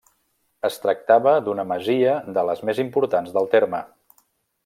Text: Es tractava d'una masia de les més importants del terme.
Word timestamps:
Es 0.69 0.77
tractava 0.85 1.33
d'una 1.49 1.65
masia 1.73 2.15
de 2.39 2.47
les 2.51 2.65
més 2.71 2.81
importants 2.87 3.37
del 3.39 3.51
terme. 3.55 3.83